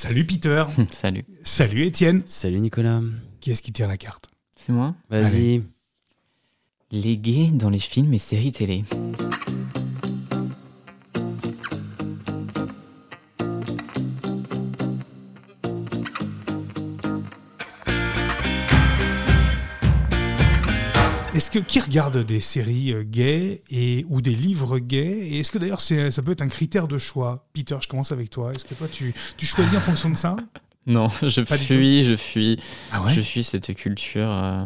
Salut 0.00 0.24
Peter. 0.24 0.64
Salut. 0.90 1.24
Salut 1.42 1.84
Étienne. 1.84 2.22
Salut 2.24 2.60
Nicolas. 2.60 3.00
Qui 3.40 3.50
est-ce 3.50 3.64
qui 3.64 3.72
tire 3.72 3.88
la 3.88 3.96
carte? 3.96 4.28
C'est 4.54 4.72
moi? 4.72 4.94
Vas-y. 5.10 5.64
Les 6.92 7.16
gays 7.16 7.50
dans 7.52 7.68
les 7.68 7.80
films 7.80 8.14
et 8.14 8.20
séries 8.20 8.52
télé. 8.52 8.84
Est-ce 21.38 21.52
que 21.52 21.60
qui 21.60 21.78
regarde 21.78 22.18
des 22.24 22.40
séries 22.40 22.92
euh, 22.92 23.04
gays 23.04 23.62
et 23.70 24.04
ou 24.08 24.20
des 24.20 24.34
livres 24.34 24.80
gays? 24.80 25.20
Et 25.30 25.38
est-ce 25.38 25.52
que 25.52 25.58
d'ailleurs 25.58 25.80
c'est- 25.80 26.10
ça 26.10 26.20
peut 26.20 26.32
être 26.32 26.42
un 26.42 26.48
critère 26.48 26.88
de 26.88 26.98
choix? 26.98 27.46
Peter, 27.52 27.76
je 27.80 27.86
commence 27.86 28.10
avec 28.10 28.28
toi. 28.28 28.50
Est-ce 28.52 28.64
que 28.64 28.74
toi 28.74 28.88
tu, 28.92 29.14
tu 29.36 29.46
choisis 29.46 29.78
en 29.78 29.80
fonction 29.80 30.10
de 30.10 30.16
ça? 30.16 30.36
Non, 30.88 31.06
je 31.22 31.42
Pas 31.42 31.56
fuis, 31.56 32.02
je 32.02 32.16
fuis, 32.16 32.58
Ah 32.90 33.04
je 33.14 33.20
fuis 33.20 33.44
cette 33.44 33.72
culture. 33.76 34.28
euh. 34.28 34.64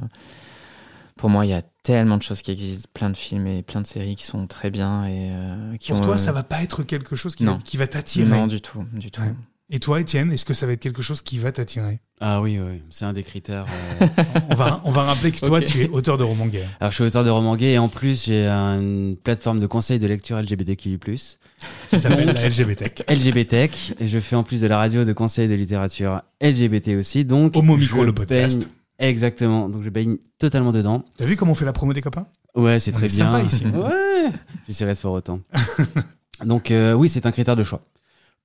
Pour 1.16 1.28
moi, 1.28 1.44
il 1.44 1.50
y 1.50 1.52
a 1.52 1.60
tellement 1.82 2.16
de 2.16 2.22
choses 2.22 2.40
qui 2.40 2.52
existent, 2.52 2.88
plein 2.94 3.10
de 3.10 3.16
films 3.18 3.46
et 3.48 3.62
plein 3.62 3.82
de 3.82 3.86
séries 3.86 4.14
qui 4.14 4.24
sont 4.24 4.46
très 4.46 4.70
bien 4.70 5.04
et 5.04 5.30
euh, 5.32 5.76
qui 5.76 5.90
Pour 5.90 5.98
ont, 5.98 6.02
toi, 6.04 6.14
euh, 6.14 6.18
ça 6.18 6.32
va 6.32 6.42
pas 6.42 6.62
être 6.62 6.84
quelque 6.84 7.16
chose 7.16 7.34
qui, 7.36 7.42
non. 7.44 7.56
va, 7.56 7.58
qui 7.62 7.76
va 7.76 7.86
t'attirer? 7.86 8.30
Non, 8.30 8.46
du 8.46 8.60
tout, 8.62 8.84
du 8.94 9.10
tout. 9.10 9.20
Ouais. 9.20 9.34
Et 9.74 9.80
toi, 9.80 10.00
Étienne, 10.00 10.30
est-ce 10.32 10.44
que 10.44 10.52
ça 10.52 10.66
va 10.66 10.72
être 10.72 10.80
quelque 10.80 11.00
chose 11.00 11.22
qui 11.22 11.38
va 11.38 11.50
t'attirer? 11.50 11.98
Ah 12.20 12.42
oui, 12.42 12.60
oui, 12.60 12.82
c'est 12.90 13.06
un 13.06 13.14
des 13.14 13.22
critères. 13.22 13.64
euh. 14.02 14.06
on, 14.50 14.54
va, 14.54 14.82
on 14.84 14.90
va 14.90 15.02
rappeler 15.04 15.32
que 15.32 15.38
toi, 15.40 15.62
tu 15.62 15.80
es 15.84 15.88
auteur 15.88 16.18
de 16.18 16.24
romans 16.24 16.44
gays. 16.46 16.66
Alors, 16.78 16.90
je 16.90 16.96
suis 16.96 17.04
auteur 17.04 17.24
de 17.24 17.30
romans 17.30 17.56
gays 17.56 17.72
et 17.72 17.78
en 17.78 17.88
plus, 17.88 18.26
j'ai 18.26 18.46
une 18.46 19.16
plateforme 19.16 19.60
de 19.60 19.66
conseil 19.66 19.98
de 19.98 20.06
lecture 20.06 20.38
LGBTQI+. 20.38 20.98
qui 20.98 21.98
s'appelle 21.98 22.26
la 22.26 22.48
LGBT. 22.48 23.02
LGBTech. 23.08 23.94
Et 24.00 24.08
je 24.08 24.18
fais 24.18 24.36
en 24.36 24.42
plus 24.42 24.60
de 24.60 24.66
la 24.66 24.76
radio 24.76 25.06
de 25.06 25.12
conseil 25.14 25.48
de 25.48 25.54
littérature 25.54 26.20
LGBT 26.42 26.88
aussi. 26.98 27.24
Donc, 27.24 27.56
Homo 27.56 27.78
Micro, 27.78 28.04
le 28.04 28.12
podcast. 28.12 28.60
baigne- 28.98 29.08
Exactement. 29.08 29.70
Donc, 29.70 29.82
je 29.84 29.88
baigne 29.88 30.16
totalement 30.38 30.72
dedans. 30.72 31.02
T'as 31.16 31.24
vu 31.26 31.34
comment 31.36 31.52
on 31.52 31.54
fait 31.54 31.64
la 31.64 31.72
promo 31.72 31.94
des 31.94 32.02
copains? 32.02 32.26
Ouais, 32.54 32.78
c'est 32.78 32.92
très 32.92 33.06
est 33.06 33.16
bien. 33.16 33.32
sympa 33.32 33.42
ici. 33.42 33.64
Ouais. 33.64 34.30
J'essaierai 34.68 34.92
de 34.92 34.98
faire 34.98 35.12
autant. 35.12 35.40
Donc 36.44 36.70
euh, 36.72 36.92
oui, 36.92 37.08
c'est 37.08 37.24
un 37.26 37.30
critère 37.32 37.54
de 37.56 37.62
choix. 37.62 37.82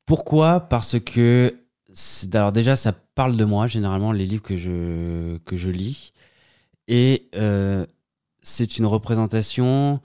Pourquoi? 0.08 0.61
Parce 0.61 1.00
que 1.00 1.53
alors 2.33 2.52
déjà, 2.52 2.75
ça 2.75 2.94
parle 3.13 3.38
de 3.38 3.45
moi 3.45 3.67
généralement 3.67 4.11
les 4.11 4.25
livres 4.25 4.41
que 4.44 4.58
je 4.58 5.38
que 5.45 5.55
je 5.58 5.69
lis 5.69 6.14
et 6.88 7.27
euh, 7.36 7.86
c'est 8.41 8.77
une 8.80 8.86
représentation 8.86 9.99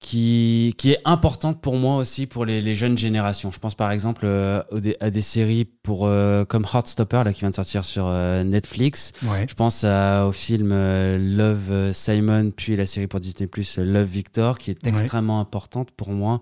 qui, 0.00 0.74
qui 0.78 0.92
est 0.92 1.00
importante 1.04 1.60
pour 1.60 1.76
moi 1.76 1.96
aussi 1.96 2.26
pour 2.26 2.44
les, 2.44 2.60
les 2.60 2.74
jeunes 2.76 2.96
générations. 2.96 3.50
Je 3.50 3.58
pense 3.58 3.74
par 3.74 3.90
exemple 3.90 4.22
euh, 4.24 4.62
des- 4.72 4.96
à 5.00 5.10
des 5.10 5.22
séries 5.22 5.64
pour 5.64 6.06
euh, 6.06 6.44
comme 6.44 6.64
Heartstopper 6.72 7.22
là 7.24 7.32
qui 7.32 7.40
vient 7.40 7.50
de 7.50 7.54
sortir 7.56 7.84
sur 7.84 8.06
euh, 8.06 8.44
Netflix. 8.44 9.12
Ouais. 9.24 9.46
Je 9.48 9.54
pense 9.54 9.82
à- 9.84 10.26
au 10.26 10.32
film 10.32 10.70
Love 10.70 11.92
Simon, 11.92 12.52
puis 12.54 12.76
la 12.76 12.86
série 12.86 13.08
pour 13.08 13.20
Disney 13.20 13.48
Plus 13.48 13.78
Love 13.78 14.06
Victor, 14.08 14.58
qui 14.58 14.70
est 14.70 14.84
Ouais. 14.86 14.90
extrêmement 14.92 15.40
importante 15.40 15.90
pour 15.90 16.10
moi, 16.10 16.40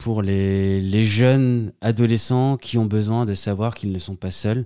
pour 0.00 0.22
les, 0.22 1.04
jeunes 1.04 1.72
adolescents 1.82 2.56
qui 2.56 2.78
ont 2.78 2.86
besoin 2.86 3.26
de 3.26 3.34
savoir 3.34 3.74
qu'ils 3.74 3.92
ne 3.92 3.98
sont 3.98 4.16
pas 4.16 4.30
seuls. 4.30 4.64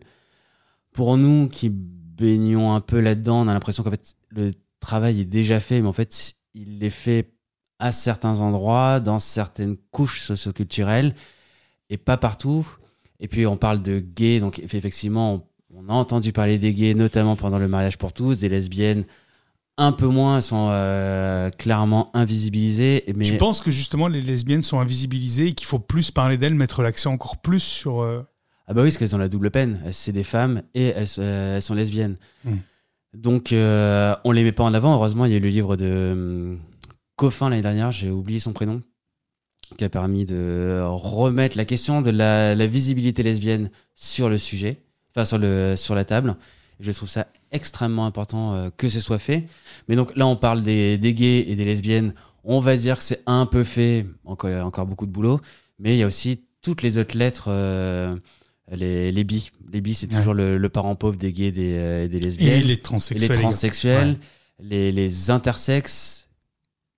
Pour 0.93 1.17
nous 1.17 1.49
qui 1.49 1.71
baignons 1.71 2.73
un 2.73 2.81
peu 2.81 3.01
là-dedans, 3.01 3.45
on 3.45 3.49
a 3.49 3.53
l'impression 3.53 3.83
qu'en 3.83 3.91
fait 3.91 4.15
le 4.31 4.53
travail 4.79 5.21
est 5.21 5.25
déjà 5.25 5.59
fait, 5.59 5.81
mais 5.83 5.89
en 5.89 5.93
fait 5.93 6.35
il 6.55 6.83
est 6.85 6.91
fait 6.91 7.33
à 7.81 7.91
certains 7.91 8.39
endroits, 8.39 9.01
dans 9.01 9.19
certaines 9.19 9.77
couches 9.91 10.21
socioculturelles, 10.21 11.17
et 11.91 11.97
pas 11.97 12.17
partout. 12.17 12.65
Et 13.19 13.27
puis 13.27 13.45
on 13.45 13.57
parle 13.57 13.83
de 13.83 13.99
gays, 13.99 14.39
donc 14.39 14.61
effectivement, 14.61 15.49
on 15.75 15.89
a 15.89 15.93
entendu 15.93 16.33
parler 16.33 16.59
des 16.59 16.73
gays, 16.73 16.95
notamment 16.95 17.35
pendant 17.35 17.59
le 17.59 17.67
mariage 17.67 17.99
pour 17.99 18.13
tous, 18.13 18.39
des 18.39 18.49
lesbiennes 18.49 19.05
un 19.77 19.93
peu 19.93 20.07
moins, 20.07 20.37
elles 20.37 20.43
sont 20.43 20.69
euh, 20.71 21.51
clairement 21.51 22.11
invisibilisées. 22.15 23.05
Mais 23.17 23.25
Tu 23.25 23.37
penses 23.37 23.61
que 23.61 23.71
justement 23.71 24.07
les 24.09 24.23
lesbiennes 24.23 24.63
sont 24.63 24.79
invisibilisées 24.79 25.49
et 25.49 25.53
qu'il 25.53 25.67
faut 25.67 25.79
plus 25.79 26.11
parler 26.11 26.37
d'elles, 26.37 26.55
mettre 26.55 26.83
l'accent 26.83 27.13
encore 27.13 27.39
plus 27.39 27.61
sur. 27.61 28.01
euh, 28.03 28.25
Ah 28.69 28.75
bah 28.75 28.83
oui, 28.83 28.89
parce 28.89 28.99
qu'elles 28.99 29.15
ont 29.15 29.19
la 29.19 29.29
double 29.29 29.51
peine. 29.51 29.81
C'est 29.93 30.13
des 30.13 30.25
femmes 30.25 30.63
et 30.75 30.89
elles, 30.89 31.07
euh, 31.19 31.57
elles 31.57 31.63
sont 31.63 31.75
lesbiennes. 31.75 32.17
Mm. 32.45 32.53
Donc 33.15 33.53
euh, 33.53 34.15
on 34.25 34.33
les 34.33 34.45
met 34.45 34.53
pas 34.53 34.65
en 34.65 34.75
avant. 34.75 34.95
Heureusement, 34.95 35.25
il 35.25 35.33
y 35.33 35.35
a 35.35 35.39
eu 35.39 35.41
le 35.41 35.49
livre 35.49 35.77
de 35.77 36.11
hum, 36.13 36.61
Coffin 37.17 37.49
l'année 37.49 37.63
dernière, 37.63 37.93
j'ai 37.93 38.11
oublié 38.11 38.41
son 38.41 38.53
prénom, 38.53 38.83
qui 39.79 39.85
a 39.85 39.89
permis 39.89 40.25
de 40.27 40.83
remettre 40.85 41.57
la 41.57 41.65
question 41.65 42.03
de 42.03 42.11
la, 42.11 42.55
la 42.55 42.67
visibilité 42.67 43.23
lesbienne 43.23 43.71
sur 43.95 44.29
le 44.29 44.37
sujet, 44.39 44.83
enfin 45.11 45.25
sur, 45.25 45.39
le, 45.39 45.75
sur 45.77 45.95
la 45.95 46.05
table. 46.05 46.35
Je 46.81 46.91
trouve 46.91 47.09
ça 47.09 47.29
extrêmement 47.55 48.05
important 48.07 48.55
euh, 48.55 48.69
que 48.77 48.89
ce 48.91 49.01
soit 49.01 49.19
fait. 49.19 49.45
Mais 49.89 49.97
donc 49.97 50.15
là, 50.17 50.27
on 50.27 50.37
parle 50.37 50.63
des, 50.63 50.99
des 50.99 51.15
gays 51.15 51.45
et 51.49 51.55
des 51.57 51.65
lesbiennes. 51.65 52.13
On 52.45 52.61
va 52.61 52.77
dire 52.77 52.99
que 52.99 53.03
c'est 53.05 53.23
un 53.27 53.47
peu 53.47 53.65
fait, 53.65 54.05
encore, 54.25 54.67
encore 54.67 54.87
beaucoup 54.87 55.07
de 55.07 55.11
boulot. 55.13 55.41
Mais 55.79 55.95
il 55.95 55.99
y 55.99 56.03
a 56.03 56.07
aussi 56.07 56.43
toutes 56.61 56.83
les 56.83 56.99
autres 56.99 57.17
lettres, 57.17 57.47
euh, 57.49 58.15
les, 58.71 59.11
les 59.13 59.25
bi. 59.25 59.51
Les 59.73 59.81
bi, 59.81 59.95
c'est 59.95 60.11
Ouais. 60.13 60.19
toujours 60.19 60.35
le, 60.35 60.59
le 60.59 60.69
parent 60.69 60.95
pauvre 60.95 61.17
des 61.17 61.33
gays 61.33 61.47
et 61.47 61.53
des, 61.53 61.73
euh, 61.75 62.09
des 62.09 62.21
lesbiennes. 62.21 62.61
Et 62.61 62.63
les 62.63 62.75
Et 62.75 62.81
transsexuels. 62.81 63.31
les 63.31 63.39
transsexuels, 63.39 64.17
les, 64.61 64.93
les 64.93 65.31
intersexes. 65.31 66.29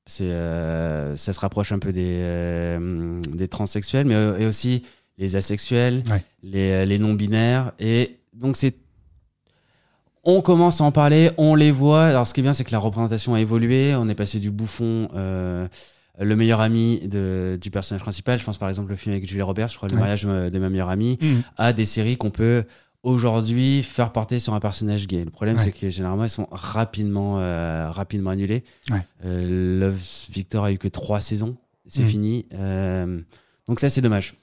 C'est, 0.08 0.24
euh, 0.24 1.16
ça 1.16 1.32
se 1.32 1.40
rapproche 1.40 1.72
un 1.72 1.78
peu 1.80 1.92
des, 1.92 2.78
des 3.36 3.48
transsexuels, 3.48 4.06
mais 4.06 4.14
et 4.40 4.46
aussi 4.46 4.82
les 5.18 5.34
asexuels, 5.36 6.02
Ouais. 6.10 6.22
les, 6.42 6.86
les 6.86 6.98
non-binaires. 6.98 7.72
Et 7.80 8.18
donc, 8.34 8.56
c'est. 8.56 8.74
On 10.28 10.40
commence 10.40 10.80
à 10.80 10.84
en 10.84 10.90
parler, 10.90 11.30
on 11.38 11.54
les 11.54 11.70
voit. 11.70 12.04
Alors, 12.06 12.26
ce 12.26 12.34
qui 12.34 12.40
est 12.40 12.42
bien, 12.42 12.52
c'est 12.52 12.64
que 12.64 12.72
la 12.72 12.80
représentation 12.80 13.34
a 13.34 13.40
évolué. 13.40 13.94
On 13.94 14.08
est 14.08 14.14
passé 14.16 14.40
du 14.40 14.50
bouffon, 14.50 15.08
euh, 15.14 15.68
le 16.18 16.34
meilleur 16.36 16.60
ami 16.60 16.98
de, 17.06 17.56
du 17.60 17.70
personnage 17.70 18.02
principal. 18.02 18.36
Je 18.38 18.44
pense 18.44 18.58
par 18.58 18.68
exemple 18.68 18.90
le 18.90 18.96
film 18.96 19.14
avec 19.14 19.28
Julia 19.28 19.44
Roberts, 19.44 19.68
je 19.68 19.76
crois, 19.76 19.88
Le 19.88 19.94
Ouais. 19.94 20.00
mariage 20.00 20.22
de 20.24 20.58
ma 20.58 20.68
meilleure 20.68 20.88
amie 20.90 21.16
Mhm. 21.22 21.42
à 21.56 21.72
des 21.72 21.84
séries 21.84 22.16
qu'on 22.16 22.30
peut 22.30 22.64
aujourd'hui 23.04 23.84
faire 23.84 24.10
porter 24.10 24.40
sur 24.40 24.52
un 24.54 24.58
personnage 24.58 25.06
gay. 25.06 25.24
Le 25.24 25.30
problème, 25.30 25.58
Ouais. 25.58 25.62
c'est 25.62 25.70
que 25.70 25.90
généralement, 25.90 26.24
elles 26.24 26.30
sont 26.30 26.48
rapidement, 26.50 27.38
euh, 27.38 27.88
rapidement. 27.92 28.30
Ouais. 28.30 28.60
Euh, 29.24 29.78
Love 29.80 30.02
Victor 30.30 30.64
a 30.64 30.72
eu 30.72 30.78
que 30.78 30.88
trois 30.88 31.20
saisons. 31.20 31.56
C'est 31.86 32.02
Mhm. 32.02 32.08
fini. 32.08 32.46
Euh, 32.54 33.20
donc 33.68 33.80
ça, 33.80 33.90
c'est 33.90 34.00
dommage. 34.00 34.34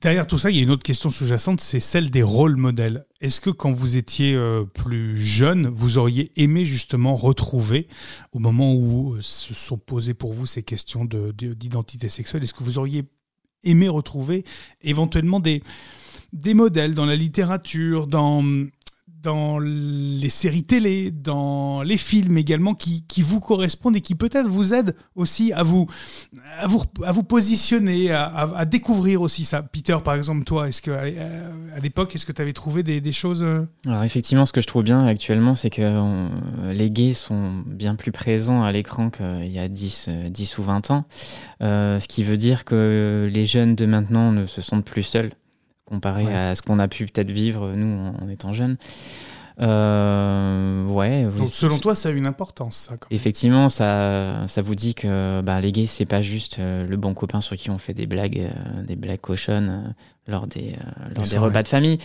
Derrière 0.00 0.26
tout 0.26 0.38
ça, 0.38 0.50
il 0.50 0.56
y 0.56 0.60
a 0.60 0.62
une 0.62 0.70
autre 0.70 0.84
question 0.84 1.10
sous-jacente, 1.10 1.60
c'est 1.60 1.80
celle 1.80 2.10
des 2.10 2.22
rôles 2.22 2.56
modèles. 2.56 3.04
Est-ce 3.20 3.40
que 3.40 3.50
quand 3.50 3.72
vous 3.72 3.96
étiez 3.96 4.34
euh, 4.34 4.64
plus 4.64 5.18
jeune, 5.20 5.66
vous 5.66 5.98
auriez 5.98 6.30
aimé 6.36 6.64
justement 6.64 7.16
retrouver, 7.16 7.88
au 8.32 8.38
moment 8.38 8.74
où 8.74 9.14
euh, 9.14 9.18
se 9.20 9.52
sont 9.54 9.78
posées 9.78 10.14
pour 10.14 10.32
vous 10.32 10.46
ces 10.46 10.62
questions 10.62 11.04
de- 11.04 11.32
de- 11.36 11.54
d'identité 11.54 12.08
sexuelle, 12.08 12.42
est-ce 12.44 12.54
que 12.54 12.62
vous 12.62 12.78
auriez 12.78 13.02
aimé 13.64 13.88
retrouver 13.88 14.44
éventuellement 14.82 15.40
des, 15.40 15.62
des 16.32 16.54
modèles 16.54 16.94
dans 16.94 17.06
la 17.06 17.16
littérature, 17.16 18.06
dans, 18.06 18.44
dans 19.24 19.58
les 19.58 20.28
séries 20.28 20.64
télé, 20.64 21.10
dans 21.10 21.82
les 21.82 21.96
films 21.96 22.36
également, 22.36 22.74
qui, 22.74 23.02
vous 23.22 23.40
correspondent 23.40 23.96
et 23.96 24.00
qui 24.02 24.14
peut-être 24.14 24.46
vous 24.46 24.74
aident 24.74 24.94
aussi 25.16 25.52
à 25.52 25.62
vous, 25.62 25.86
à 26.58 26.66
vous, 26.66 26.82
à 27.02 27.10
vous 27.12 27.22
positionner, 27.22 28.12
à, 28.12 28.64
découvrir 28.66 29.22
aussi 29.22 29.44
ça. 29.44 29.62
Peter, 29.62 29.96
par 30.04 30.14
exemple, 30.14 30.44
toi, 30.44 30.68
est-ce 30.68 30.82
que 30.82 30.90
à, 30.90 31.80
l'époque, 31.80 32.14
est-ce 32.14 32.26
que 32.26 32.32
tu 32.32 32.42
avais 32.42 32.52
trouvé 32.52 32.82
des, 32.82 33.12
choses 33.12 33.42
euh, 33.42 33.66
Alors 33.86 34.04
effectivement, 34.04 34.44
ce 34.44 34.52
que 34.52 34.60
je 34.60 34.66
trouve 34.66 34.82
bien 34.82 35.06
actuellement, 35.06 35.54
c'est 35.54 35.70
que 35.70 35.82
on- 35.82 36.30
les 36.72 36.90
gays 36.90 37.14
sont 37.14 37.62
bien 37.66 37.94
plus 37.94 38.12
présents 38.12 38.62
à 38.62 38.72
l'écran 38.72 39.10
qu'il 39.10 39.50
y 39.50 39.58
a 39.58 39.68
10, 39.68 40.06
euh, 40.08 40.28
10 40.28 40.58
ou 40.58 40.62
20 40.62 40.90
ans. 40.90 41.04
Euh, 41.62 41.98
ce 41.98 42.08
qui 42.08 42.24
veut 42.24 42.36
dire 42.36 42.64
que 42.64 43.30
les 43.32 43.46
jeunes 43.46 43.74
de 43.74 43.86
maintenant 43.86 44.32
ne 44.32 44.46
se 44.46 44.60
sentent 44.60 44.84
plus 44.84 45.02
seuls 45.02 45.32
comparé 45.86 46.24
Ouais. 46.24 46.34
à 46.34 46.54
ce 46.54 46.62
qu'on 46.62 46.78
a 46.78 46.88
pu 46.88 47.06
peut-être 47.06 47.30
vivre 47.30 47.72
nous 47.72 47.98
en, 47.98 48.24
en 48.24 48.28
étant 48.28 48.52
jeunes. 48.52 48.76
Euh, 49.60 50.84
ouais. 50.86 51.24
Donc, 51.24 51.46
selon 51.48 51.78
toi, 51.78 51.94
ça 51.94 52.08
a 52.08 52.12
une 52.12 52.26
importance, 52.26 52.74
ça. 52.88 52.96
quand. 52.96 53.06
Effectivement, 53.10 53.68
ça, 53.68 54.42
ça 54.46 54.62
vous 54.62 54.74
dit 54.74 54.94
que 54.94 55.40
bah, 55.42 55.60
les 55.60 55.72
gays, 55.72 55.86
c'est 55.86 56.04
pas 56.06 56.20
juste 56.22 56.58
euh, 56.58 56.86
le 56.86 56.96
bon 56.96 57.14
copain 57.14 57.40
sur 57.40 57.54
qui 57.56 57.70
on 57.70 57.78
fait 57.78 57.94
des 57.94 58.06
blagues, 58.06 58.38
euh, 58.38 58.82
des 58.82 58.96
blagues 58.96 59.20
cochonnes 59.20 59.94
lors 60.26 60.46
des, 60.46 60.74
lors 61.14 61.24
des 61.26 61.38
repas 61.38 61.62
de 61.62 61.68
famille. 61.68 61.98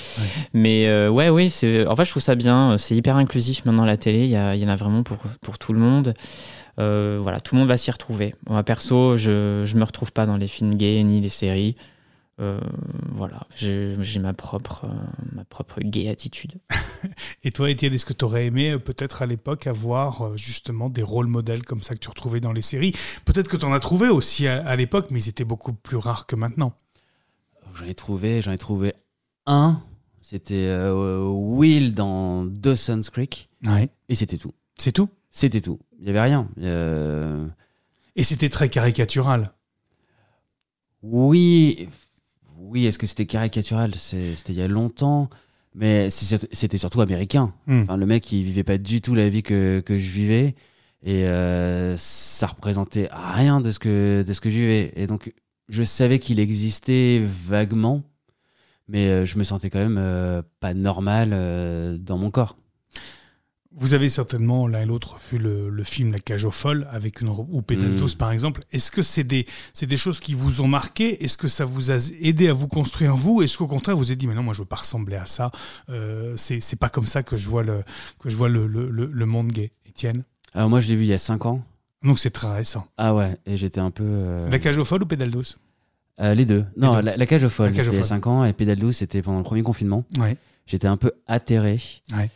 Mais 0.54 1.08
ouais, 1.08 1.30
oui, 1.30 1.50
c'est. 1.50 1.88
En 1.88 1.96
fait, 1.96 2.06
je 2.06 2.12
trouve 2.12 2.24
ça 2.24 2.36
bien. 2.36 2.78
C'est 2.78 2.96
hyper 2.96 3.16
inclusif 3.16 3.66
maintenant 3.66 3.86
la 3.86 3.98
télé. 3.98 4.26
Il 4.26 4.30
y, 4.30 4.36
a- 4.36 4.56
y 4.56 4.66
en 4.66 4.70
a 4.70 4.76
vraiment 4.76 5.04
pour, 5.04 5.18
pour 5.42 5.58
tout 5.58 5.74
le 5.74 5.80
monde. 5.80 6.14
Voilà, 6.78 7.40
tout 7.42 7.56
le 7.56 7.60
monde 7.60 7.68
va 7.70 7.78
s'y 7.78 7.92
retrouver. 7.92 8.36
Moi, 8.48 8.62
perso, 8.64 9.18
je 9.18 9.64
je 9.66 9.76
me 9.78 9.84
retrouve 9.84 10.12
pas 10.14 10.26
dans 10.26 10.38
les 10.38 10.48
films 10.48 10.76
gays 10.76 11.04
ni 11.04 11.20
les 11.20 11.30
séries. 11.30 11.76
Euh, 12.40 12.60
voilà, 13.12 13.46
j'ai 13.54 13.98
ma 14.20 14.34
propre 14.34 14.86
euh, 14.86 14.94
ma 15.34 15.44
propre 15.44 15.82
gay 15.82 16.08
attitude. 16.08 16.60
Et 17.44 17.52
toi, 17.52 17.70
Étienne, 17.70 17.94
est-ce 17.94 18.06
que 18.06 18.14
tu 18.14 18.24
aurais 18.24 18.46
aimé 18.46 18.72
euh, 18.72 18.80
peut-être 18.80 19.22
à 19.22 19.26
l'époque 19.26 19.68
avoir 19.68 20.38
justement 20.38 20.90
des 20.90 21.04
rôles 21.04 21.28
modèles 21.28 21.64
comme 21.64 21.82
ça 21.84 21.96
que 21.96 22.00
tu 22.00 22.08
retrouvais 22.08 22.40
dans 22.40 22.54
les 22.54 22.62
séries? 22.62 22.94
Peut-être 23.26 23.50
que 23.50 23.58
tu 23.58 23.66
en 23.66 23.74
as 23.74 23.80
trouvé 23.82 24.08
aussi 24.08 24.48
à, 24.48 24.66
à 24.66 24.76
l'époque, 24.78 25.08
mais 25.12 25.20
ils 25.22 25.30
étaient 25.30 25.44
beaucoup 25.44 25.74
plus 25.74 25.98
rares 25.98 26.28
que 26.28 26.38
maintenant. 26.38 26.74
J'en 27.76 27.86
ai 27.86 27.96
trouvé, 27.96 28.42
j'en 28.42 28.52
ai 28.52 28.58
trouvé 28.58 28.94
un. 29.46 29.82
C'était 30.22 30.68
euh, 30.68 31.24
Will 31.28 31.94
dans 31.94 32.46
Dawson's 32.46 33.10
Creek. 33.10 33.50
Ouais. 33.66 33.90
Et 34.08 34.16
c'était 34.16 34.38
tout. 34.38 34.54
C'est 34.78 34.92
tout? 34.92 35.10
C'était 35.32 35.62
tout. 35.62 35.80
Il 35.98 36.06
n'y 36.06 36.10
avait 36.12 36.22
rien. 36.22 36.48
Euh, 36.62 37.48
Et 38.16 38.24
c'était 38.24 38.50
très 38.50 38.70
caricatural. 38.70 39.52
Oui, 41.02 41.88
oui. 42.70 42.86
Est-ce 42.86 42.98
que 42.98 43.08
c'était 43.08 43.26
caricatural? 43.26 43.94
C'était 43.96 44.54
il 44.54 44.60
y 44.60 44.62
a 44.62 44.68
longtemps, 44.68 45.30
mais 45.76 46.10
c'était 46.10 46.78
surtout 46.78 47.02
américain. 47.02 47.54
Hmm. 47.68 47.82
Enfin, 47.84 47.98
le 47.98 48.06
mec, 48.06 48.32
il 48.32 48.44
vivait 48.44 48.64
pas 48.64 48.78
du 48.78 49.02
tout 49.02 49.16
la 49.16 49.30
vie 49.30 49.44
que, 49.44 49.82
que 49.86 49.98
je 49.98 50.10
vivais, 50.10 50.56
et 51.04 51.26
euh, 51.26 51.96
ça 51.98 52.48
représentait 52.48 53.10
rien 53.12 53.62
de 53.62 53.72
ce 53.72 53.80
que 53.80 54.24
de 54.26 54.34
ce 54.34 54.42
que 54.42 54.50
je 54.50 54.58
vivais. 54.58 54.94
Et 54.96 55.08
donc, 55.08 55.34
je 55.70 55.84
savais 55.84 56.20
qu'il 56.20 56.40
existait 56.40 57.22
vaguement, 57.24 58.04
mais 58.88 59.08
euh, 59.08 59.26
je 59.26 59.38
me 59.38 59.44
sentais 59.44 59.70
quand 59.70 59.80
même 59.80 60.00
euh, 60.00 60.42
pas 60.60 60.74
normal 60.74 61.30
euh, 61.32 61.98
dans 61.98 62.18
mon 62.18 62.32
corps. 62.32 62.58
Vous 63.76 63.94
avez 63.94 64.10
certainement 64.10 64.68
l'un 64.68 64.82
et 64.82 64.86
l'autre 64.88 65.18
vu 65.32 65.38
le, 65.38 65.70
le 65.70 65.84
film 65.84 66.12
La 66.12 66.18
cage 66.20 66.44
aux 66.44 66.50
folles 66.52 66.88
avec 66.92 67.22
une 67.22 67.30
ou 67.30 67.62
Pédalos 67.62 68.08
Mm. 68.08 68.18
par 68.18 68.32
exemple. 68.32 68.62
Est-ce 68.72 68.92
que 68.92 69.04
c'est 69.04 69.24
des 69.24 69.46
c'est 69.74 69.86
des 69.86 69.96
choses 69.98 70.20
qui 70.20 70.34
vous 70.34 70.62
ont 70.62 70.68
marqué? 70.68 71.24
Est-ce 71.24 71.38
que 71.38 71.48
ça 71.48 71.66
vous 71.66 71.92
a 71.92 71.98
aidé 72.20 72.48
à 72.50 72.54
vous 72.54 72.68
construire 72.68 73.16
vous? 73.16 73.44
Est-ce 73.44 73.58
qu'au 73.60 73.68
contraire 73.68 73.96
vous 73.96 74.12
êtes 74.12 74.18
dit 74.18 74.26
mais 74.26 74.34
non 74.34 74.42
moi 74.42 74.54
je 74.56 74.60
veux 74.60 74.66
pas 74.68 74.78
ressembler 74.78 75.18
à 75.18 75.28
ça 75.28 75.52
euh, 75.90 76.34
C'est 76.36 76.62
c'est 76.62 76.78
pas 76.80 76.90
comme 76.90 77.06
ça 77.06 77.22
que 77.22 77.38
je 77.38 77.48
vois 77.48 77.62
le 77.64 77.84
que 78.20 78.30
je 78.30 78.36
vois 78.36 78.50
le, 78.50 78.66
le, 78.66 78.90
le- 78.90 79.26
monde 79.28 79.52
gay. 79.52 79.72
Étienne? 79.88 80.24
Alors 80.56 80.70
moi, 80.70 80.80
je 80.82 80.88
l'ai 80.88 80.96
vu 80.96 81.04
il 81.04 81.08
y 81.10 81.14
a 81.14 81.18
5 81.20 81.46
ans. 81.46 81.62
Donc 82.04 82.18
c'est 82.18 82.32
très 82.32 82.52
récent. 82.52 82.88
Ah 82.98 83.14
ouais, 83.14 83.38
et 83.46 83.56
j'étais 83.58 83.80
un 83.82 83.92
peu. 83.92 84.04
euh, 84.06 84.50
La 84.50 84.58
cage 84.58 84.78
aux 84.80 84.86
folles 84.86 85.04
ou 85.04 85.06
Pédalos 85.06 85.44
euh, 86.22 86.34
les 86.34 86.46
deux. 86.46 86.66
Non, 86.76 86.96
deux. 86.96 87.02
La, 87.04 87.18
la 87.18 87.26
cage 87.28 87.44
aux 87.44 87.50
folles, 87.50 87.70
c'était 87.70 87.84
il 87.84 87.86
y 87.86 87.96
a 87.96 88.00
folles. 88.00 88.06
5 88.06 88.28
ans, 88.28 88.44
et 88.46 88.52
Pédalou, 88.54 88.92
c'était 88.92 89.22
pendant 89.22 89.38
le 89.38 89.44
premier 89.44 89.62
confinement. 89.64 90.06
Ouais. 90.18 90.36
J'étais 90.66 90.88
un 90.88 90.98
peu 90.98 91.12
atterré. 91.28 91.80
Ouais. 92.14 92.30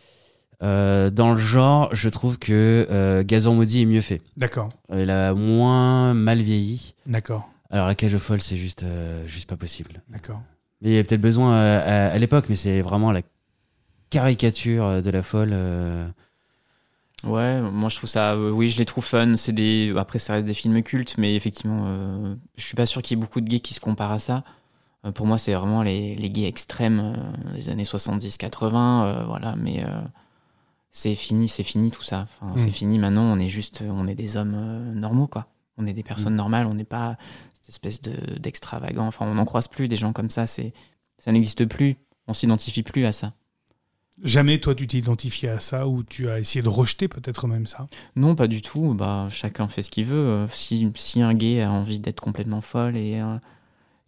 Euh, 0.64 1.10
dans 1.10 1.34
le 1.34 1.38
genre, 1.40 1.94
je 1.94 2.08
trouve 2.10 2.40
que 2.40 2.88
euh, 2.90 3.24
Gazon 3.26 3.54
Maudit 3.56 3.82
est 3.82 3.86
mieux 3.86 4.02
fait. 4.02 4.22
D'accord. 4.38 4.70
Il 4.94 5.10
a 5.10 5.34
moins 5.34 6.14
mal 6.14 6.40
vieilli. 6.42 6.96
D'accord. 7.06 7.50
Alors 7.70 7.88
la 7.88 7.96
cage 7.96 8.14
aux 8.14 8.20
folles, 8.20 8.42
c'est 8.42 8.56
juste, 8.58 8.84
euh, 8.84 9.28
juste 9.28 9.50
pas 9.50 9.58
possible. 9.58 10.02
D'accord. 10.10 10.42
Mais 10.82 10.90
il 10.92 10.96
y 10.96 11.00
a 11.00 11.04
peut-être 11.04 11.22
besoin 11.22 11.54
euh, 11.54 12.10
à, 12.12 12.14
à 12.14 12.18
l'époque, 12.18 12.46
mais 12.50 12.56
c'est 12.56 12.82
vraiment 12.82 13.12
la 13.12 13.22
caricature 14.10 15.02
de 15.02 15.10
la 15.10 15.22
folle. 15.22 15.52
euh. 15.54 16.08
Ouais, 17.26 17.62
moi 17.62 17.90
je 17.90 17.96
trouve 17.98 18.10
ça. 18.10 18.34
euh, 18.34 18.52
oui, 18.52 18.68
je 18.70 18.78
les 18.78 18.86
trouve 18.86 19.06
fun. 19.06 19.36
C'est 19.38 19.54
des. 19.54 19.94
Après, 19.98 20.20
ça 20.20 20.34
reste 20.34 20.46
des 20.46 20.54
films 20.54 20.82
cultes, 20.84 21.16
mais 21.18 21.36
effectivement, 21.36 21.84
euh, 21.88 22.36
je 22.58 22.64
suis 22.64 22.76
pas 22.76 22.86
sûr 22.86 23.02
qu'il 23.02 23.18
y 23.18 23.20
ait 23.20 23.22
beaucoup 23.22 23.42
de 23.42 23.48
gays 23.50 23.60
qui 23.62 23.74
se 23.74 23.80
comparent 23.80 24.12
à 24.12 24.20
ça. 24.20 24.44
Euh, 25.06 25.12
pour 25.12 25.26
moi, 25.26 25.38
c'est 25.38 25.54
vraiment 25.54 25.84
les, 25.84 26.16
les 26.16 26.30
gays 26.30 26.48
extrêmes 26.48 27.00
euh, 27.18 27.56
des 27.56 27.70
années 27.70 27.84
70-80. 27.84 28.74
euh, 28.76 29.24
voilà, 29.26 29.56
mais 29.58 29.84
euh, 29.84 29.88
c'est 30.96 31.16
fini, 31.16 31.50
c'est 31.50 31.64
fini 31.64 31.90
tout 31.92 32.04
ça. 32.04 32.28
Enfin, 32.40 32.54
Mm. 32.54 32.58
C'est 32.58 32.70
fini 32.70 33.00
maintenant. 33.00 33.24
On 33.24 33.40
est 33.40 33.48
juste, 33.48 33.84
on 33.86 34.08
est 34.08 34.16
des 34.16 34.38
hommes 34.38 34.54
euh, 34.56 34.94
normaux, 34.94 35.28
quoi. 35.28 35.48
On 35.78 35.88
est 35.88 35.94
des 35.94 36.04
personnes 36.04 36.36
normales. 36.36 36.68
On 36.68 36.76
n'est 36.76 36.84
pas 36.86 37.18
cette 37.54 37.70
espèce 37.70 38.00
de 38.02 38.38
d'extravagant. 38.40 39.08
Enfin, 39.08 39.26
on 39.26 39.34
n'en 39.34 39.46
croise 39.46 39.68
plus 39.68 39.88
des 39.88 39.96
gens 39.96 40.14
comme 40.14 40.30
ça. 40.30 40.46
C'est, 40.46 40.72
ça 41.18 41.32
n'existe 41.32 41.66
plus. 41.66 41.98
On 42.28 42.34
s'identifie 42.34 42.84
plus 42.84 43.06
à 43.06 43.12
ça. 43.12 43.34
Jamais 44.24 44.60
toi 44.60 44.76
tu 44.76 44.86
t'es 44.86 45.00
identifié 45.00 45.50
à 45.50 45.60
ça 45.60 45.88
ou 45.88 46.04
tu 46.04 46.30
as 46.30 46.40
essayé 46.40 46.62
de 46.62 46.70
rejeter 46.70 47.08
peut-être 47.08 47.48
même 47.48 47.66
ça? 47.66 47.88
Non, 48.16 48.36
pas 48.36 48.48
du 48.48 48.62
tout. 48.62 48.94
Bah, 48.94 49.28
chacun 49.32 49.68
fait 49.68 49.82
ce 49.82 49.90
qu'il 49.90 50.06
veut. 50.06 50.16
Euh, 50.16 50.48
Si, 50.50 50.92
si 50.94 51.24
un 51.24 51.34
gay 51.34 51.64
a 51.64 51.72
envie 51.72 52.00
d'être 52.00 52.22
complètement 52.22 52.62
folle, 52.62 52.96
et 52.96 53.20
euh, 53.20 53.38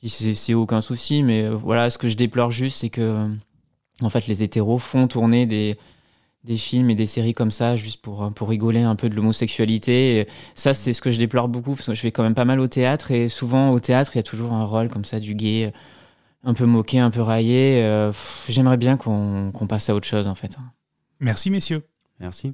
c'est 0.06 0.36
c'est 0.36 0.54
aucun 0.54 0.82
souci. 0.82 1.24
Mais 1.24 1.42
euh, 1.46 1.56
voilà, 1.56 1.90
ce 1.90 1.98
que 1.98 2.08
je 2.08 2.16
déplore 2.16 2.52
juste, 2.52 2.78
c'est 2.82 2.92
que 2.92 3.28
en 4.02 4.10
fait, 4.10 4.28
les 4.28 4.44
hétéros 4.44 4.78
font 4.78 5.08
tourner 5.08 5.48
des, 5.48 5.76
des 6.46 6.58
films 6.58 6.90
et 6.90 6.96
des 6.96 7.06
séries 7.06 7.34
comme 7.34 7.52
ça 7.52 7.76
juste 7.76 8.02
pour, 8.02 8.32
pour 8.34 8.50
rigoler 8.50 8.82
un 8.82 8.96
peu 8.96 9.10
de 9.10 9.16
l'homosexualité. 9.16 10.20
Et 10.20 10.28
Ça, 10.54 10.74
c'est 10.74 10.94
ce 10.94 11.02
que 11.02 11.12
je 11.12 11.18
déplore 11.18 11.48
beaucoup 11.48 11.76
parce 11.76 11.88
que 11.88 11.94
je 11.96 12.02
fais 12.02 12.12
quand 12.12 12.24
même 12.24 12.36
pas 12.36 12.46
mal 12.46 12.60
au 12.60 12.68
théâtre 12.68 13.12
et 13.12 13.30
souvent 13.30 13.72
au 13.72 13.80
théâtre, 13.80 14.12
il 14.14 14.18
y 14.18 14.20
a 14.20 14.24
toujours 14.24 14.54
un 14.54 14.64
rôle 14.64 14.90
comme 14.90 15.06
ça 15.06 15.20
du 15.20 15.34
gay, 15.36 15.74
un 16.44 16.54
peu 16.54 16.66
moqué, 16.66 17.00
un 17.00 17.12
peu 17.12 17.22
raillé. 17.22 17.82
Euh, 17.84 18.12
J'aimerais 18.48 18.78
bien 18.78 18.98
qu'on 18.98 19.52
qu'on 19.52 19.68
passe 19.68 19.90
à 19.90 19.96
autre 19.96 20.08
chose 20.08 20.28
en 20.28 20.36
fait. 20.36 20.56
Merci 21.20 21.50
messieurs. 21.50 21.82
Merci. 22.20 22.54